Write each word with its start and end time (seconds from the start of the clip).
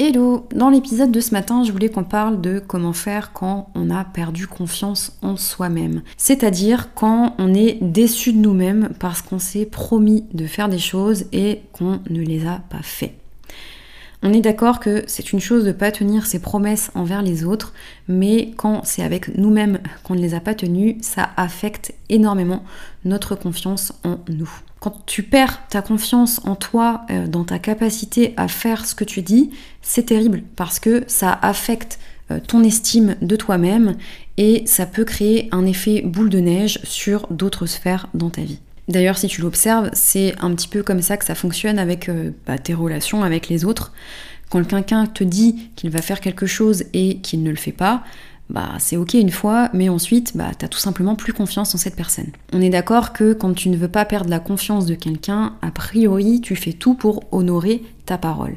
Hello 0.00 0.48
Dans 0.52 0.70
l'épisode 0.70 1.12
de 1.12 1.20
ce 1.20 1.30
matin, 1.30 1.62
je 1.62 1.70
voulais 1.70 1.88
qu'on 1.88 2.02
parle 2.02 2.40
de 2.40 2.58
comment 2.58 2.92
faire 2.92 3.32
quand 3.32 3.70
on 3.76 3.90
a 3.90 4.04
perdu 4.04 4.48
confiance 4.48 5.16
en 5.22 5.36
soi-même. 5.36 6.02
C'est-à-dire 6.16 6.94
quand 6.94 7.36
on 7.38 7.54
est 7.54 7.78
déçu 7.80 8.32
de 8.32 8.38
nous-mêmes 8.38 8.88
parce 8.98 9.22
qu'on 9.22 9.38
s'est 9.38 9.66
promis 9.66 10.26
de 10.34 10.48
faire 10.48 10.68
des 10.68 10.80
choses 10.80 11.26
et 11.30 11.62
qu'on 11.70 12.00
ne 12.10 12.22
les 12.22 12.44
a 12.44 12.60
pas 12.70 12.82
fait. 12.82 13.14
On 14.26 14.32
est 14.32 14.40
d'accord 14.40 14.80
que 14.80 15.04
c'est 15.06 15.34
une 15.34 15.40
chose 15.40 15.66
de 15.66 15.72
pas 15.72 15.92
tenir 15.92 16.24
ses 16.24 16.38
promesses 16.38 16.90
envers 16.94 17.20
les 17.20 17.44
autres, 17.44 17.74
mais 18.08 18.52
quand 18.56 18.80
c'est 18.82 19.02
avec 19.02 19.36
nous-mêmes 19.36 19.80
qu'on 20.02 20.14
ne 20.14 20.20
les 20.20 20.32
a 20.32 20.40
pas 20.40 20.54
tenues, 20.54 20.96
ça 21.02 21.28
affecte 21.36 21.92
énormément 22.08 22.64
notre 23.04 23.34
confiance 23.34 23.92
en 24.02 24.18
nous. 24.30 24.50
Quand 24.80 25.04
tu 25.04 25.24
perds 25.24 25.68
ta 25.68 25.82
confiance 25.82 26.40
en 26.46 26.56
toi, 26.56 27.02
euh, 27.10 27.26
dans 27.26 27.44
ta 27.44 27.58
capacité 27.58 28.32
à 28.38 28.48
faire 28.48 28.86
ce 28.86 28.94
que 28.94 29.04
tu 29.04 29.20
dis, 29.20 29.50
c'est 29.82 30.06
terrible 30.06 30.42
parce 30.56 30.78
que 30.78 31.04
ça 31.06 31.38
affecte 31.42 31.98
euh, 32.30 32.40
ton 32.40 32.64
estime 32.64 33.16
de 33.20 33.36
toi-même 33.36 33.94
et 34.38 34.62
ça 34.64 34.86
peut 34.86 35.04
créer 35.04 35.50
un 35.52 35.66
effet 35.66 36.00
boule 36.00 36.30
de 36.30 36.40
neige 36.40 36.78
sur 36.82 37.26
d'autres 37.30 37.66
sphères 37.66 38.08
dans 38.14 38.30
ta 38.30 38.40
vie. 38.40 38.60
D'ailleurs, 38.88 39.16
si 39.16 39.28
tu 39.28 39.40
l'observes, 39.40 39.90
c'est 39.92 40.34
un 40.40 40.54
petit 40.54 40.68
peu 40.68 40.82
comme 40.82 41.02
ça 41.02 41.16
que 41.16 41.24
ça 41.24 41.34
fonctionne 41.34 41.78
avec 41.78 42.08
euh, 42.08 42.30
bah, 42.46 42.58
tes 42.58 42.74
relations 42.74 43.22
avec 43.22 43.48
les 43.48 43.64
autres. 43.64 43.92
Quand 44.50 44.62
quelqu'un 44.64 45.06
te 45.06 45.24
dit 45.24 45.70
qu'il 45.74 45.90
va 45.90 46.02
faire 46.02 46.20
quelque 46.20 46.46
chose 46.46 46.84
et 46.92 47.18
qu'il 47.18 47.42
ne 47.42 47.50
le 47.50 47.56
fait 47.56 47.72
pas, 47.72 48.04
bah 48.50 48.72
c'est 48.78 48.96
ok 48.96 49.14
une 49.14 49.30
fois, 49.30 49.70
mais 49.72 49.88
ensuite 49.88 50.36
bah 50.36 50.50
t'as 50.56 50.68
tout 50.68 50.78
simplement 50.78 51.16
plus 51.16 51.32
confiance 51.32 51.74
en 51.74 51.78
cette 51.78 51.96
personne. 51.96 52.30
On 52.52 52.60
est 52.60 52.68
d'accord 52.68 53.14
que 53.14 53.32
quand 53.32 53.54
tu 53.54 53.70
ne 53.70 53.76
veux 53.76 53.88
pas 53.88 54.04
perdre 54.04 54.28
la 54.28 54.38
confiance 54.38 54.84
de 54.84 54.94
quelqu'un, 54.94 55.54
a 55.62 55.70
priori 55.70 56.42
tu 56.42 56.54
fais 56.54 56.74
tout 56.74 56.94
pour 56.94 57.24
honorer 57.32 57.82
ta 58.04 58.18
parole 58.18 58.56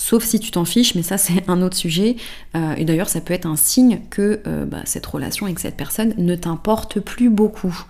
sauf 0.00 0.24
si 0.24 0.40
tu 0.40 0.50
t'en 0.50 0.64
fiches, 0.64 0.94
mais 0.94 1.02
ça 1.02 1.18
c'est 1.18 1.44
un 1.48 1.60
autre 1.62 1.76
sujet. 1.76 2.16
Euh, 2.56 2.74
et 2.76 2.84
d'ailleurs, 2.84 3.08
ça 3.08 3.20
peut 3.20 3.34
être 3.34 3.46
un 3.46 3.56
signe 3.56 4.00
que 4.08 4.40
euh, 4.46 4.64
bah, 4.64 4.80
cette 4.84 5.04
relation 5.04 5.46
avec 5.46 5.58
cette 5.58 5.76
personne 5.76 6.14
ne 6.16 6.34
t'importe 6.34 7.00
plus 7.00 7.28
beaucoup. 7.28 7.84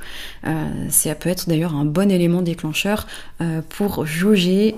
Euh, 0.47 0.69
ça 0.89 1.15
peut 1.15 1.29
être 1.29 1.49
d'ailleurs 1.49 1.75
un 1.75 1.85
bon 1.85 2.11
élément 2.11 2.43
déclencheur 2.43 3.07
pour 3.69 4.07
jauger 4.07 4.75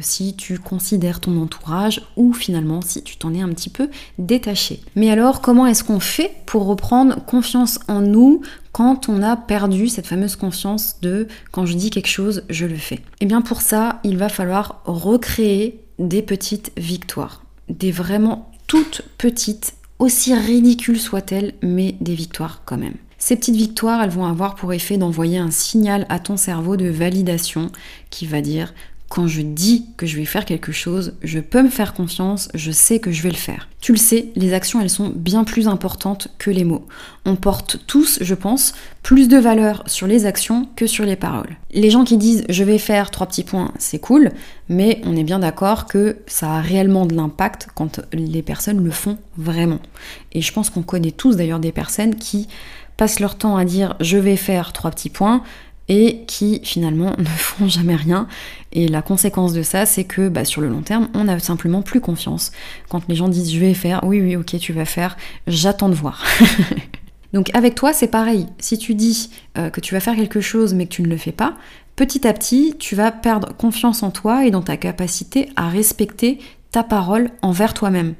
si 0.00 0.36
tu 0.36 0.58
considères 0.58 1.20
ton 1.20 1.40
entourage 1.40 2.02
ou 2.16 2.32
finalement 2.32 2.80
si 2.80 3.02
tu 3.02 3.16
t'en 3.16 3.34
es 3.34 3.40
un 3.40 3.48
petit 3.48 3.70
peu 3.70 3.88
détaché. 4.18 4.80
Mais 4.94 5.10
alors, 5.10 5.40
comment 5.40 5.66
est-ce 5.66 5.82
qu'on 5.82 6.00
fait 6.00 6.32
pour 6.46 6.66
reprendre 6.66 7.24
confiance 7.24 7.80
en 7.88 8.00
nous 8.00 8.42
quand 8.72 9.08
on 9.08 9.22
a 9.22 9.36
perdu 9.36 9.88
cette 9.88 10.06
fameuse 10.06 10.36
confiance 10.36 11.00
de 11.00 11.26
quand 11.50 11.66
je 11.66 11.74
dis 11.74 11.90
quelque 11.90 12.08
chose, 12.08 12.44
je 12.50 12.66
le 12.66 12.76
fais 12.76 13.00
Eh 13.20 13.26
bien 13.26 13.40
pour 13.40 13.62
ça, 13.62 14.00
il 14.04 14.18
va 14.18 14.28
falloir 14.28 14.82
recréer 14.84 15.85
des 15.98 16.22
petites 16.22 16.72
victoires. 16.76 17.42
Des 17.68 17.90
vraiment 17.90 18.50
toutes 18.66 19.02
petites, 19.18 19.74
aussi 19.98 20.34
ridicules 20.34 21.00
soient-elles, 21.00 21.54
mais 21.62 21.96
des 22.00 22.14
victoires 22.14 22.62
quand 22.64 22.76
même. 22.76 22.96
Ces 23.18 23.36
petites 23.36 23.56
victoires, 23.56 24.02
elles 24.02 24.10
vont 24.10 24.26
avoir 24.26 24.54
pour 24.54 24.72
effet 24.72 24.98
d'envoyer 24.98 25.38
un 25.38 25.50
signal 25.50 26.06
à 26.08 26.18
ton 26.18 26.36
cerveau 26.36 26.76
de 26.76 26.88
validation 26.88 27.70
qui 28.10 28.26
va 28.26 28.40
dire 28.40 28.74
quand 29.08 29.28
je 29.28 29.40
dis 29.40 29.86
que 29.96 30.06
je 30.06 30.16
vais 30.16 30.24
faire 30.24 30.44
quelque 30.44 30.72
chose, 30.72 31.14
je 31.22 31.38
peux 31.38 31.62
me 31.62 31.68
faire 31.68 31.94
confiance, 31.94 32.48
je 32.54 32.72
sais 32.72 32.98
que 32.98 33.12
je 33.12 33.22
vais 33.22 33.30
le 33.30 33.36
faire. 33.36 33.68
Tu 33.80 33.92
le 33.92 33.98
sais, 33.98 34.30
les 34.34 34.52
actions, 34.52 34.80
elles 34.80 34.90
sont 34.90 35.12
bien 35.14 35.44
plus 35.44 35.68
importantes 35.68 36.28
que 36.38 36.50
les 36.50 36.64
mots. 36.64 36.86
On 37.24 37.36
porte 37.36 37.78
tous, 37.86 38.18
je 38.20 38.34
pense, 38.34 38.74
plus 39.02 39.28
de 39.28 39.36
valeur 39.36 39.84
sur 39.86 40.08
les 40.08 40.26
actions 40.26 40.68
que 40.74 40.88
sur 40.88 41.04
les 41.04 41.14
paroles. 41.14 41.56
Les 41.70 41.90
gens 41.90 42.04
qui 42.04 42.16
disent 42.16 42.44
je 42.48 42.64
vais 42.64 42.78
faire 42.78 43.12
trois 43.12 43.28
petits 43.28 43.44
points, 43.44 43.72
c'est 43.78 44.00
cool, 44.00 44.32
mais 44.68 45.00
on 45.04 45.14
est 45.14 45.24
bien 45.24 45.38
d'accord 45.38 45.86
que 45.86 46.16
ça 46.26 46.54
a 46.54 46.60
réellement 46.60 47.06
de 47.06 47.14
l'impact 47.14 47.68
quand 47.74 48.00
les 48.12 48.42
personnes 48.42 48.82
le 48.82 48.90
font 48.90 49.18
vraiment. 49.36 49.80
Et 50.32 50.42
je 50.42 50.52
pense 50.52 50.68
qu'on 50.68 50.82
connaît 50.82 51.12
tous 51.12 51.36
d'ailleurs 51.36 51.60
des 51.60 51.72
personnes 51.72 52.16
qui 52.16 52.48
passent 52.96 53.20
leur 53.20 53.36
temps 53.36 53.56
à 53.56 53.64
dire 53.64 53.94
je 54.00 54.16
vais 54.16 54.36
faire 54.36 54.72
trois 54.72 54.90
petits 54.90 55.10
points, 55.10 55.42
et 55.88 56.24
qui 56.26 56.60
finalement 56.62 57.14
ne 57.18 57.24
font 57.24 57.68
jamais 57.68 57.96
rien. 57.96 58.26
Et 58.72 58.88
la 58.88 59.02
conséquence 59.02 59.52
de 59.52 59.62
ça, 59.62 59.86
c'est 59.86 60.04
que 60.04 60.28
bah, 60.28 60.44
sur 60.44 60.60
le 60.60 60.68
long 60.68 60.82
terme, 60.82 61.08
on 61.14 61.24
n'a 61.24 61.38
simplement 61.38 61.82
plus 61.82 62.00
confiance. 62.00 62.52
Quand 62.88 63.02
les 63.08 63.14
gens 63.14 63.28
disent 63.28 63.52
je 63.52 63.60
vais 63.60 63.74
faire, 63.74 64.00
oui, 64.04 64.20
oui, 64.20 64.36
ok, 64.36 64.58
tu 64.58 64.72
vas 64.72 64.84
faire, 64.84 65.16
j'attends 65.46 65.88
de 65.88 65.94
voir. 65.94 66.24
Donc 67.32 67.54
avec 67.54 67.74
toi, 67.74 67.92
c'est 67.92 68.08
pareil. 68.08 68.46
Si 68.58 68.78
tu 68.78 68.94
dis 68.94 69.30
euh, 69.58 69.70
que 69.70 69.80
tu 69.80 69.94
vas 69.94 70.00
faire 70.00 70.16
quelque 70.16 70.40
chose 70.40 70.74
mais 70.74 70.86
que 70.86 70.92
tu 70.92 71.02
ne 71.02 71.08
le 71.08 71.16
fais 71.16 71.32
pas, 71.32 71.54
petit 71.94 72.26
à 72.26 72.32
petit, 72.32 72.74
tu 72.78 72.94
vas 72.94 73.10
perdre 73.10 73.54
confiance 73.56 74.02
en 74.02 74.10
toi 74.10 74.46
et 74.46 74.50
dans 74.50 74.62
ta 74.62 74.76
capacité 74.76 75.48
à 75.56 75.68
respecter 75.68 76.38
ta 76.70 76.82
parole 76.82 77.30
envers 77.42 77.74
toi-même 77.74 78.14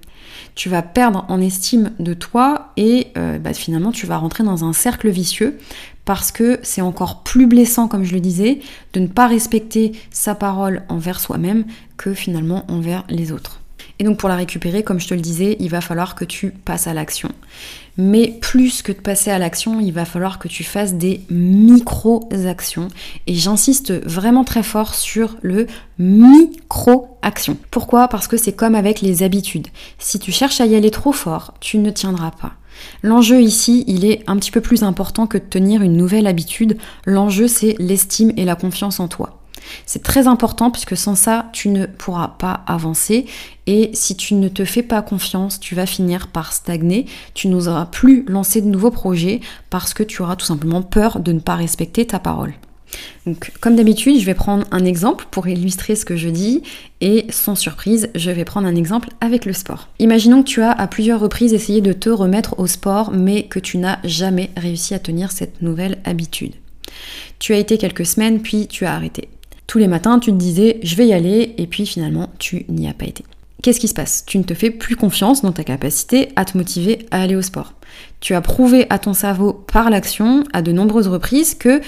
tu 0.55 0.69
vas 0.69 0.83
perdre 0.83 1.25
en 1.29 1.41
estime 1.41 1.93
de 1.99 2.15
toi 2.15 2.73
et 2.77 3.09
euh, 3.17 3.39
bah, 3.39 3.53
finalement 3.53 3.93
tu 3.93 4.07
vas 4.07 4.19
rentrer 4.19 4.45
dans 4.45 4.65
un 4.65 4.73
cercle 4.73 5.09
vicieux 5.09 5.59
parce 6.05 6.31
que 6.31 6.59
c'est 6.63 6.81
encore 6.81 7.25
plus 7.25 7.47
blessant, 7.47 7.89
comme 7.89 8.05
je 8.05 8.15
le 8.15 8.21
disais, 8.21 8.61
de 8.93 9.01
ne 9.01 9.09
pas 9.09 9.27
respecter 9.27 9.93
sa 10.11 10.35
parole 10.35 10.83
envers 10.89 11.21
soi-même 11.21 11.65
que 11.97 12.15
finalement 12.15 12.65
envers 12.69 13.05
les 13.09 13.33
autres. 13.33 13.61
Et 13.99 14.05
donc 14.05 14.19
pour 14.19 14.29
la 14.29 14.37
récupérer, 14.37 14.83
comme 14.83 15.01
je 15.01 15.09
te 15.09 15.15
le 15.15 15.21
disais, 15.21 15.57
il 15.59 15.71
va 15.71 15.81
falloir 15.81 16.15
que 16.15 16.25
tu 16.25 16.51
passes 16.51 16.87
à 16.87 16.95
l'action. 16.95 17.31
Mais 17.97 18.37
plus 18.43 18.83
que 18.83 18.93
de 18.93 19.01
passer 19.01 19.31
à 19.31 19.39
l'action, 19.39 19.81
il 19.81 19.93
va 19.93 20.05
falloir 20.05 20.39
que 20.39 20.49
tu 20.49 20.65
fasses 20.65 20.95
des 20.95 21.23
micro-actions. 21.31 22.89
Et 23.27 23.35
j'insiste 23.35 23.93
vraiment 24.07 24.45
très 24.45 24.63
fort 24.63 24.95
sur 24.95 25.37
le 25.41 25.67
micro-action. 25.99 27.57
Pourquoi? 27.71 28.09
Parce 28.09 28.29
que 28.29 28.37
c'est 28.37 28.53
comme 28.53 28.75
avec 28.75 29.01
les 29.01 29.23
habitudes. 29.23 29.69
Si 29.99 30.19
tu 30.19 30.31
cherches 30.31 30.61
à 30.61 30.67
y 30.67 30.75
aller 30.75 30.91
trop 30.91 31.13
fort, 31.13 31.55
tu 31.61 31.79
ne 31.79 31.91
tiendras 31.91 32.33
pas. 32.33 32.53
L'enjeu 33.03 33.41
ici, 33.41 33.85
il 33.87 34.05
est 34.05 34.23
un 34.27 34.37
petit 34.37 34.51
peu 34.51 34.61
plus 34.61 34.83
important 34.83 35.27
que 35.27 35.39
de 35.39 35.45
tenir 35.45 35.81
une 35.81 35.97
nouvelle 35.97 36.27
habitude. 36.27 36.77
L'enjeu, 37.07 37.49
c'est 37.49 37.77
l'estime 37.79 38.33
et 38.37 38.45
la 38.45 38.57
confiance 38.57 39.01
en 39.01 39.09
toi. 39.09 39.36
C'est 39.85 40.03
très 40.03 40.27
important 40.27 40.71
puisque 40.71 40.97
sans 40.97 41.15
ça, 41.15 41.47
tu 41.53 41.69
ne 41.69 41.87
pourras 41.87 42.29
pas 42.29 42.65
avancer 42.67 43.27
et 43.67 43.91
si 43.95 44.17
tu 44.17 44.35
ne 44.35 44.49
te 44.49 44.65
fais 44.65 44.83
pas 44.83 45.03
confiance, 45.03 45.59
tu 45.61 45.75
vas 45.75 45.87
finir 45.87 46.29
par 46.29 46.53
stagner, 46.53 47.07
tu 47.35 47.49
n'oseras 47.49 47.87
plus 47.87 48.25
lancer 48.29 48.61
de 48.61 48.69
nouveaux 48.69 48.91
projets 48.91 49.41
parce 49.71 49.95
que 49.95 50.03
tu 50.03 50.23
auras 50.23 50.37
tout 50.37 50.47
simplement 50.47 50.83
peur 50.83 51.21
de 51.21 51.33
ne 51.33 51.41
pas 51.41 51.57
respecter 51.57 52.07
ta 52.07 52.19
parole. 52.19 52.55
Donc, 53.27 53.53
comme 53.61 53.77
d'habitude, 53.77 54.21
je 54.21 54.25
vais 54.25 54.35
prendre 54.35 54.65
un 54.71 54.85
exemple 54.85 55.27
pour 55.31 55.49
illustrer 55.49 55.97
ce 55.97 56.05
que 56.05 56.17
je 56.17 56.29
dis 56.29 56.63
et 57.01 57.27
sans 57.31 57.57
surprise, 57.57 58.09
je 58.15 58.31
vais 58.31 58.45
prendre 58.45 58.69
un 58.69 58.77
exemple 58.77 59.09
avec 59.21 59.45
le 59.45 59.53
sport. 59.53 59.89
Imaginons 59.99 60.43
que 60.43 60.49
tu 60.49 60.63
as 60.63 60.71
à 60.71 60.87
plusieurs 60.87 61.21
reprises 61.21 61.53
essayé 61.53 61.81
de 61.81 61.93
te 61.93 62.09
remettre 62.09 62.59
au 62.59 62.67
sport 62.67 63.11
mais 63.13 63.45
que 63.45 63.59
tu 63.59 63.79
n'as 63.79 63.99
jamais 64.05 64.51
réussi 64.57 64.95
à 64.95 64.99
tenir 64.99 65.33
cette 65.33 65.63
nouvelle 65.63 65.99
habitude. 66.05 66.55
Tu 67.39 67.53
as 67.53 67.59
été 67.59 67.79
quelques 67.79 68.07
semaines 68.07 68.41
puis 68.41 68.69
tu 68.69 68.87
as 68.87 68.95
arrêté. 68.95 69.29
Tous 69.67 69.79
les 69.79 69.89
matins, 69.89 70.19
tu 70.19 70.31
te 70.31 70.37
disais 70.37 70.79
je 70.83 70.95
vais 70.97 71.09
y 71.09 71.13
aller 71.13 71.55
et 71.59 71.67
puis 71.67 71.87
finalement, 71.87 72.31
tu 72.39 72.67
n'y 72.69 72.89
as 72.89 72.95
pas 72.95 73.07
été. 73.07 73.25
Qu'est-ce 73.63 73.81
qui 73.81 73.89
se 73.89 73.95
passe? 73.95 74.25
Tu 74.27 74.39
ne 74.39 74.45
te 74.45 74.55
fais 74.55 74.71
plus 74.71 74.97
confiance 74.97 75.43
dans 75.43 75.53
ta 75.53 75.65
capacité 75.65 76.29
à 76.37 76.45
te 76.45 76.57
motiver 76.57 77.07
à 77.11 77.23
aller 77.23 77.37
au 77.37 77.43
sport. 77.43 77.73
Tu 78.21 78.35
as 78.35 78.41
prouvé 78.41 78.87
à 78.91 78.99
ton 78.99 79.13
cerveau 79.13 79.53
par 79.53 79.91
l'action 79.91 80.45
à 80.53 80.63
de 80.63 80.73
nombreuses 80.73 81.09
reprises 81.09 81.55
que 81.55 81.81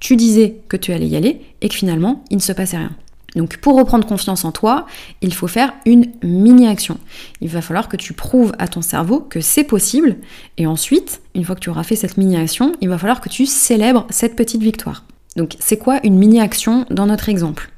tu 0.00 0.16
disais 0.16 0.56
que 0.68 0.76
tu 0.76 0.92
allais 0.92 1.06
y 1.06 1.16
aller 1.16 1.40
et 1.60 1.68
que 1.68 1.74
finalement, 1.74 2.24
il 2.30 2.36
ne 2.36 2.42
se 2.42 2.52
passait 2.52 2.76
rien. 2.76 2.90
Donc 3.36 3.56
pour 3.58 3.76
reprendre 3.76 4.06
confiance 4.06 4.44
en 4.44 4.52
toi, 4.52 4.86
il 5.22 5.32
faut 5.32 5.46
faire 5.46 5.72
une 5.86 6.10
mini-action. 6.22 6.98
Il 7.40 7.48
va 7.48 7.62
falloir 7.62 7.88
que 7.88 7.96
tu 7.96 8.12
prouves 8.12 8.52
à 8.58 8.68
ton 8.68 8.82
cerveau 8.82 9.20
que 9.20 9.40
c'est 9.40 9.64
possible 9.64 10.16
et 10.58 10.66
ensuite, 10.66 11.22
une 11.34 11.44
fois 11.44 11.54
que 11.54 11.60
tu 11.60 11.70
auras 11.70 11.84
fait 11.84 11.96
cette 11.96 12.18
mini-action, 12.18 12.72
il 12.80 12.88
va 12.88 12.98
falloir 12.98 13.20
que 13.20 13.28
tu 13.28 13.46
célèbres 13.46 14.06
cette 14.10 14.36
petite 14.36 14.62
victoire. 14.62 15.04
Donc 15.36 15.56
c'est 15.60 15.78
quoi 15.78 16.00
une 16.04 16.18
mini-action 16.18 16.86
dans 16.90 17.06
notre 17.06 17.28
exemple? 17.28 17.70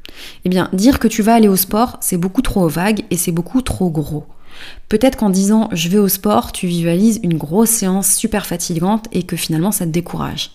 Eh 0.45 0.49
bien, 0.49 0.69
dire 0.73 0.99
que 0.99 1.09
tu 1.09 1.23
vas 1.23 1.35
aller 1.35 1.49
au 1.49 1.57
sport, 1.57 1.99
c'est 2.01 2.17
beaucoup 2.17 2.43
trop 2.43 2.69
vague 2.69 3.05
et 3.11 3.17
c'est 3.17 3.33
beaucoup 3.33 3.63
trop 3.63 3.91
gros. 3.91 4.27
Peut-être 4.89 5.17
qu'en 5.17 5.31
disant 5.31 5.69
je 5.73 5.89
vais 5.89 5.99
au 5.99 6.09
sport, 6.09 6.53
tu 6.53 6.67
visualises 6.67 7.21
une 7.23 7.37
grosse 7.37 7.71
séance 7.71 8.15
super 8.15 8.47
fatigante 8.47 9.07
et 9.13 9.25
que 9.25 9.37
finalement 9.37 9.73
ça 9.73 9.85
te 9.85 9.91
décourage. 9.91 10.53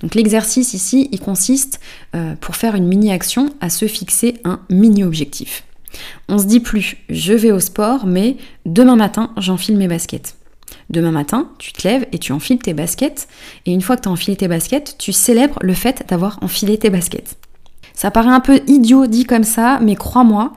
Donc 0.00 0.14
l'exercice 0.14 0.74
ici, 0.74 1.08
il 1.12 1.20
consiste, 1.20 1.80
euh, 2.14 2.34
pour 2.40 2.56
faire 2.56 2.74
une 2.74 2.86
mini-action, 2.86 3.50
à 3.60 3.70
se 3.70 3.86
fixer 3.86 4.34
un 4.44 4.60
mini-objectif. 4.70 5.64
On 6.28 6.38
se 6.38 6.46
dit 6.46 6.60
plus 6.60 6.96
je 7.08 7.32
vais 7.32 7.52
au 7.52 7.60
sport, 7.60 8.06
mais 8.06 8.36
demain 8.66 8.96
matin 8.96 9.32
j'enfile 9.36 9.76
mes 9.76 9.88
baskets. 9.88 10.36
Demain 10.90 11.10
matin, 11.10 11.48
tu 11.58 11.72
te 11.72 11.86
lèves 11.86 12.06
et 12.12 12.18
tu 12.18 12.32
enfiles 12.32 12.58
tes 12.58 12.74
baskets. 12.74 13.28
Et 13.66 13.72
une 13.72 13.80
fois 13.80 13.96
que 13.96 14.02
tu 14.02 14.08
as 14.08 14.12
enfilé 14.12 14.36
tes 14.36 14.48
baskets, 14.48 14.96
tu 14.98 15.12
célèbres 15.12 15.58
le 15.62 15.74
fait 15.74 16.04
d'avoir 16.08 16.38
enfilé 16.42 16.78
tes 16.78 16.90
baskets. 16.90 17.36
Ça 17.94 18.10
paraît 18.10 18.30
un 18.30 18.40
peu 18.40 18.60
idiot 18.66 19.06
dit 19.06 19.24
comme 19.24 19.44
ça, 19.44 19.78
mais 19.80 19.94
crois-moi, 19.94 20.52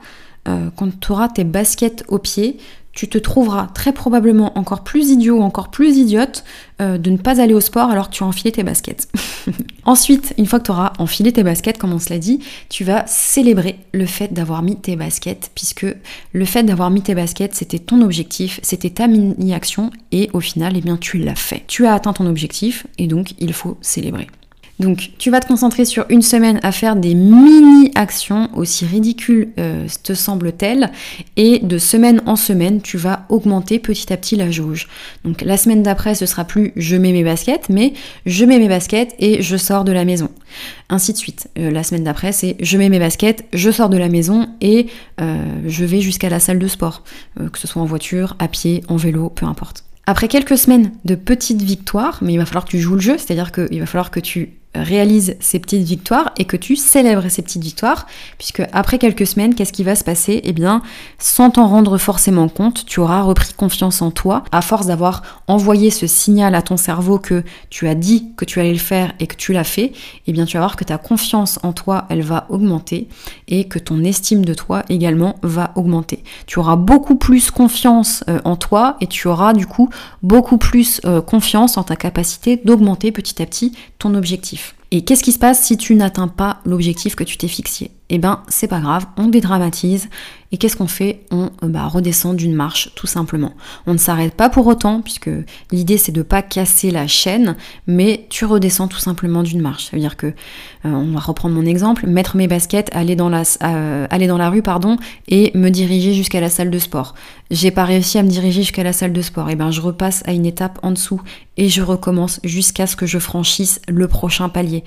euh, 0.48 0.70
quand 0.76 1.00
tu 1.00 1.12
auras 1.12 1.28
tes 1.28 1.44
baskets 1.44 2.04
aux 2.08 2.18
pieds, 2.18 2.58
tu 2.98 3.06
te 3.06 3.16
trouveras 3.16 3.68
très 3.74 3.92
probablement 3.92 4.58
encore 4.58 4.82
plus 4.82 5.10
idiot 5.10 5.36
ou 5.38 5.42
encore 5.42 5.70
plus 5.70 5.96
idiote 5.98 6.42
euh, 6.80 6.98
de 6.98 7.10
ne 7.10 7.16
pas 7.16 7.40
aller 7.40 7.54
au 7.54 7.60
sport 7.60 7.90
alors 7.90 8.10
que 8.10 8.14
tu 8.16 8.24
as 8.24 8.26
enfilé 8.26 8.50
tes 8.50 8.64
baskets. 8.64 9.06
Ensuite, 9.84 10.34
une 10.36 10.46
fois 10.46 10.58
que 10.58 10.64
tu 10.64 10.72
auras 10.72 10.94
enfilé 10.98 11.30
tes 11.32 11.44
baskets, 11.44 11.78
comme 11.78 11.92
on 11.92 12.00
se 12.00 12.10
l'a 12.10 12.18
dit, 12.18 12.40
tu 12.68 12.82
vas 12.82 13.06
célébrer 13.06 13.78
le 13.92 14.04
fait 14.04 14.34
d'avoir 14.34 14.62
mis 14.62 14.74
tes 14.74 14.96
baskets, 14.96 15.52
puisque 15.54 15.86
le 16.32 16.44
fait 16.44 16.64
d'avoir 16.64 16.90
mis 16.90 17.02
tes 17.02 17.14
baskets, 17.14 17.54
c'était 17.54 17.78
ton 17.78 18.02
objectif, 18.02 18.58
c'était 18.64 18.90
ta 18.90 19.06
mini-action, 19.06 19.92
et 20.10 20.28
au 20.32 20.40
final, 20.40 20.72
eh 20.76 20.80
bien, 20.80 20.96
tu 20.96 21.18
l'as 21.18 21.36
fait. 21.36 21.62
Tu 21.68 21.86
as 21.86 21.94
atteint 21.94 22.12
ton 22.12 22.26
objectif, 22.26 22.84
et 22.98 23.06
donc 23.06 23.34
il 23.38 23.52
faut 23.52 23.78
célébrer. 23.80 24.26
Donc 24.78 25.10
tu 25.18 25.30
vas 25.30 25.40
te 25.40 25.48
concentrer 25.48 25.84
sur 25.84 26.06
une 26.08 26.22
semaine 26.22 26.60
à 26.62 26.70
faire 26.70 26.94
des 26.94 27.14
mini-actions, 27.14 28.48
aussi 28.54 28.86
ridicules 28.86 29.48
euh, 29.58 29.86
te 30.02 30.14
semble-t-elle, 30.14 30.90
et 31.36 31.58
de 31.60 31.78
semaine 31.78 32.22
en 32.26 32.36
semaine, 32.36 32.80
tu 32.80 32.96
vas 32.96 33.26
augmenter 33.28 33.80
petit 33.80 34.12
à 34.12 34.16
petit 34.16 34.36
la 34.36 34.50
jauge. 34.50 34.88
Donc 35.24 35.42
la 35.42 35.56
semaine 35.56 35.82
d'après, 35.82 36.14
ce 36.14 36.26
sera 36.26 36.44
plus 36.44 36.72
je 36.76 36.96
mets 36.96 37.12
mes 37.12 37.24
baskets, 37.24 37.68
mais 37.68 37.92
je 38.24 38.44
mets 38.44 38.58
mes 38.58 38.68
baskets 38.68 39.14
et 39.18 39.42
je 39.42 39.56
sors 39.56 39.84
de 39.84 39.92
la 39.92 40.04
maison. 40.04 40.30
Ainsi 40.90 41.12
de 41.12 41.18
suite. 41.18 41.48
Euh, 41.58 41.70
la 41.70 41.82
semaine 41.82 42.04
d'après, 42.04 42.30
c'est 42.30 42.56
je 42.60 42.78
mets 42.78 42.88
mes 42.88 43.00
baskets, 43.00 43.44
je 43.52 43.70
sors 43.70 43.88
de 43.88 43.96
la 43.96 44.08
maison 44.08 44.48
et 44.60 44.86
euh, 45.20 45.44
je 45.66 45.84
vais 45.84 46.00
jusqu'à 46.00 46.28
la 46.28 46.38
salle 46.38 46.60
de 46.60 46.68
sport, 46.68 47.02
que 47.36 47.58
ce 47.58 47.66
soit 47.66 47.82
en 47.82 47.86
voiture, 47.86 48.36
à 48.38 48.46
pied, 48.46 48.82
en 48.88 48.96
vélo, 48.96 49.28
peu 49.28 49.44
importe. 49.44 49.84
Après 50.06 50.28
quelques 50.28 50.56
semaines 50.56 50.92
de 51.04 51.14
petites 51.16 51.60
victoires, 51.60 52.20
mais 52.22 52.32
il 52.32 52.38
va 52.38 52.46
falloir 52.46 52.64
que 52.64 52.70
tu 52.70 52.80
joues 52.80 52.94
le 52.94 53.00
jeu, 53.00 53.18
c'est-à-dire 53.18 53.52
qu'il 53.52 53.78
va 53.78 53.84
falloir 53.84 54.10
que 54.10 54.20
tu 54.20 54.57
réalise 54.74 55.36
ces 55.40 55.58
petites 55.58 55.82
victoires 55.82 56.32
et 56.36 56.44
que 56.44 56.56
tu 56.56 56.76
célèbres 56.76 57.28
ces 57.28 57.42
petites 57.42 57.62
victoires, 57.62 58.06
puisque 58.36 58.62
après 58.72 58.98
quelques 58.98 59.26
semaines, 59.26 59.54
qu'est-ce 59.54 59.72
qui 59.72 59.84
va 59.84 59.94
se 59.94 60.04
passer? 60.04 60.40
Eh 60.44 60.52
bien, 60.52 60.82
sans 61.18 61.50
t'en 61.50 61.66
rendre 61.66 61.98
forcément 61.98 62.48
compte, 62.48 62.84
tu 62.86 63.00
auras 63.00 63.22
repris 63.22 63.52
confiance 63.54 64.02
en 64.02 64.10
toi, 64.10 64.44
à 64.52 64.62
force 64.62 64.86
d'avoir 64.86 65.22
envoyé 65.46 65.90
ce 65.90 66.06
signal 66.06 66.54
à 66.54 66.62
ton 66.62 66.76
cerveau 66.76 67.18
que 67.18 67.44
tu 67.70 67.88
as 67.88 67.94
dit 67.94 68.32
que 68.36 68.44
tu 68.44 68.60
allais 68.60 68.72
le 68.72 68.78
faire 68.78 69.12
et 69.20 69.26
que 69.26 69.36
tu 69.36 69.52
l'as 69.52 69.64
fait, 69.64 69.92
eh 70.26 70.32
bien 70.32 70.44
tu 70.44 70.56
vas 70.56 70.60
voir 70.60 70.76
que 70.76 70.84
ta 70.84 70.98
confiance 70.98 71.58
en 71.62 71.72
toi, 71.72 72.06
elle 72.10 72.22
va 72.22 72.46
augmenter 72.50 73.08
et 73.48 73.64
que 73.64 73.78
ton 73.78 74.04
estime 74.04 74.44
de 74.44 74.54
toi 74.54 74.84
également 74.88 75.36
va 75.42 75.72
augmenter. 75.74 76.22
Tu 76.46 76.58
auras 76.58 76.76
beaucoup 76.76 77.16
plus 77.16 77.50
confiance 77.50 78.24
euh, 78.28 78.40
en 78.44 78.56
toi 78.56 78.96
et 79.00 79.06
tu 79.06 79.28
auras 79.28 79.52
du 79.52 79.66
coup 79.66 79.88
beaucoup 80.22 80.58
plus 80.58 81.00
euh, 81.04 81.20
confiance 81.20 81.76
en 81.76 81.82
ta 81.82 81.96
capacité 81.96 82.60
d'augmenter 82.64 83.12
petit 83.12 83.42
à 83.42 83.46
petit 83.46 83.72
ton 83.98 84.14
objectif. 84.14 84.67
Et 84.90 85.04
qu'est-ce 85.04 85.22
qui 85.22 85.32
se 85.32 85.38
passe 85.38 85.62
si 85.62 85.76
tu 85.76 85.94
n'atteins 85.94 86.28
pas 86.28 86.60
l'objectif 86.64 87.14
que 87.14 87.24
tu 87.24 87.36
t'es 87.36 87.48
fixé? 87.48 87.90
Eh 88.10 88.18
ben, 88.18 88.42
c'est 88.48 88.68
pas 88.68 88.80
grave, 88.80 89.06
on 89.18 89.28
dédramatise. 89.28 90.08
Et 90.50 90.56
qu'est-ce 90.56 90.76
qu'on 90.76 90.86
fait? 90.86 91.26
On 91.30 91.50
euh, 91.62 91.68
bah, 91.68 91.86
redescend 91.88 92.34
d'une 92.34 92.54
marche, 92.54 92.90
tout 92.94 93.06
simplement. 93.06 93.52
On 93.86 93.92
ne 93.92 93.98
s'arrête 93.98 94.32
pas 94.32 94.48
pour 94.48 94.66
autant, 94.66 95.02
puisque 95.02 95.28
l'idée 95.72 95.98
c'est 95.98 96.12
de 96.12 96.22
pas 96.22 96.40
casser 96.40 96.90
la 96.90 97.06
chaîne, 97.06 97.54
mais 97.86 98.26
tu 98.30 98.46
redescends 98.46 98.88
tout 98.88 98.98
simplement 98.98 99.42
d'une 99.42 99.60
marche. 99.60 99.84
Ça 99.84 99.90
veut 99.92 100.00
dire 100.00 100.16
que, 100.16 100.28
euh, 100.28 100.32
on 100.84 101.12
va 101.12 101.20
reprendre 101.20 101.54
mon 101.54 101.66
exemple, 101.66 102.06
mettre 102.06 102.36
mes 102.36 102.48
baskets, 102.48 102.88
aller 102.94 103.14
dans 103.14 103.28
la, 103.28 103.42
euh, 103.62 104.06
aller 104.08 104.26
dans 104.26 104.38
la 104.38 104.48
rue, 104.48 104.62
pardon, 104.62 104.96
et 105.28 105.50
me 105.54 105.68
diriger 105.68 106.14
jusqu'à 106.14 106.40
la 106.40 106.48
salle 106.48 106.70
de 106.70 106.78
sport. 106.78 107.14
J'ai 107.50 107.70
pas 107.70 107.84
réussi 107.84 108.16
à 108.16 108.22
me 108.22 108.30
diriger 108.30 108.62
jusqu'à 108.62 108.84
la 108.84 108.94
salle 108.94 109.12
de 109.12 109.22
sport. 109.22 109.50
Eh 109.50 109.54
ben, 109.54 109.70
je 109.70 109.82
repasse 109.82 110.22
à 110.26 110.32
une 110.32 110.46
étape 110.46 110.78
en 110.82 110.92
dessous 110.92 111.20
et 111.58 111.68
je 111.68 111.82
recommence 111.82 112.40
jusqu'à 112.42 112.86
ce 112.86 112.96
que 112.96 113.04
je 113.04 113.18
franchisse 113.18 113.82
le 113.86 114.08
prochain 114.08 114.48
palier. 114.48 114.82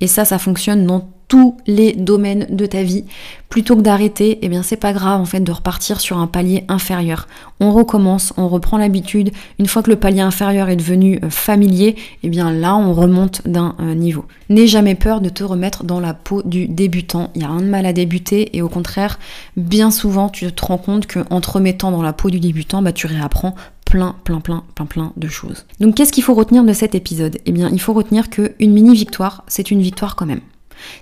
Et 0.00 0.06
ça, 0.06 0.24
ça 0.24 0.38
fonctionne 0.38 0.86
dans 0.86 1.19
tous 1.30 1.56
les 1.68 1.92
domaines 1.92 2.48
de 2.50 2.66
ta 2.66 2.82
vie. 2.82 3.04
Plutôt 3.48 3.76
que 3.76 3.82
d'arrêter, 3.82 4.40
eh 4.42 4.48
bien 4.48 4.64
c'est 4.64 4.76
pas 4.76 4.92
grave 4.92 5.20
en 5.20 5.24
fait 5.24 5.38
de 5.38 5.52
repartir 5.52 6.00
sur 6.00 6.18
un 6.18 6.26
palier 6.26 6.64
inférieur. 6.66 7.28
On 7.60 7.72
recommence, 7.72 8.32
on 8.36 8.48
reprend 8.48 8.78
l'habitude. 8.78 9.30
Une 9.60 9.66
fois 9.66 9.82
que 9.82 9.90
le 9.90 9.96
palier 9.96 10.22
inférieur 10.22 10.68
est 10.68 10.76
devenu 10.76 11.20
euh, 11.22 11.30
familier, 11.30 11.94
eh 12.24 12.28
bien 12.28 12.52
là 12.52 12.74
on 12.74 12.92
remonte 12.92 13.46
d'un 13.46 13.76
euh, 13.78 13.94
niveau. 13.94 14.24
N'aie 14.48 14.66
jamais 14.66 14.96
peur 14.96 15.20
de 15.20 15.28
te 15.28 15.44
remettre 15.44 15.84
dans 15.84 16.00
la 16.00 16.14
peau 16.14 16.42
du 16.42 16.66
débutant. 16.66 17.30
Il 17.36 17.38
n'y 17.38 17.44
a 17.44 17.50
rien 17.50 17.60
de 17.60 17.66
mal 17.66 17.86
à 17.86 17.92
débuter 17.92 18.56
et 18.56 18.60
au 18.60 18.68
contraire, 18.68 19.20
bien 19.56 19.92
souvent 19.92 20.30
tu 20.30 20.50
te 20.50 20.66
rends 20.66 20.78
compte 20.78 21.06
qu'en 21.06 21.40
te 21.40 21.50
remettant 21.50 21.92
dans 21.92 22.02
la 22.02 22.12
peau 22.12 22.30
du 22.30 22.40
débutant, 22.40 22.82
bah, 22.82 22.92
tu 22.92 23.06
réapprends 23.06 23.54
plein, 23.84 24.16
plein, 24.24 24.40
plein, 24.40 24.64
plein, 24.74 24.86
plein 24.86 25.12
de 25.16 25.28
choses. 25.28 25.64
Donc 25.78 25.94
qu'est-ce 25.94 26.12
qu'il 26.12 26.24
faut 26.24 26.34
retenir 26.34 26.64
de 26.64 26.72
cet 26.72 26.96
épisode? 26.96 27.38
Eh 27.46 27.52
bien, 27.52 27.68
il 27.70 27.80
faut 27.80 27.92
retenir 27.92 28.30
qu'une 28.30 28.72
mini 28.72 28.94
victoire, 28.94 29.44
c'est 29.46 29.70
une 29.70 29.80
victoire 29.80 30.16
quand 30.16 30.26
même. 30.26 30.40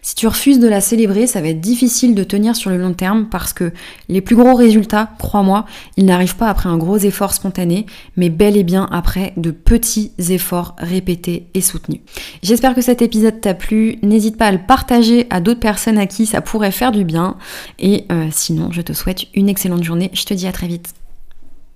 Si 0.02 0.14
tu 0.14 0.26
refuses 0.26 0.58
de 0.58 0.68
la 0.68 0.80
célébrer, 0.80 1.26
ça 1.26 1.40
va 1.40 1.48
être 1.48 1.60
difficile 1.60 2.14
de 2.14 2.24
tenir 2.24 2.56
sur 2.56 2.70
le 2.70 2.78
long 2.78 2.92
terme 2.92 3.26
parce 3.30 3.52
que 3.52 3.72
les 4.08 4.20
plus 4.20 4.36
gros 4.36 4.54
résultats, 4.54 5.10
crois-moi, 5.18 5.66
ils 5.96 6.04
n'arrivent 6.04 6.36
pas 6.36 6.48
après 6.48 6.68
un 6.68 6.76
gros 6.76 6.98
effort 6.98 7.32
spontané, 7.32 7.86
mais 8.16 8.30
bel 8.30 8.56
et 8.56 8.64
bien 8.64 8.88
après 8.90 9.32
de 9.36 9.50
petits 9.50 10.12
efforts 10.30 10.74
répétés 10.78 11.46
et 11.54 11.60
soutenus. 11.60 12.00
J'espère 12.42 12.74
que 12.74 12.80
cet 12.80 13.02
épisode 13.02 13.40
t'a 13.40 13.54
plu. 13.54 13.98
N'hésite 14.02 14.36
pas 14.36 14.46
à 14.46 14.52
le 14.52 14.58
partager 14.58 15.26
à 15.30 15.40
d'autres 15.40 15.60
personnes 15.60 15.98
à 15.98 16.06
qui 16.06 16.26
ça 16.26 16.40
pourrait 16.40 16.72
faire 16.72 16.92
du 16.92 17.04
bien. 17.04 17.36
Et 17.78 18.04
euh, 18.10 18.28
sinon, 18.30 18.70
je 18.72 18.82
te 18.82 18.92
souhaite 18.92 19.26
une 19.34 19.48
excellente 19.48 19.84
journée. 19.84 20.10
Je 20.12 20.24
te 20.24 20.34
dis 20.34 20.46
à 20.46 20.52
très 20.52 20.66
vite. 20.66 20.97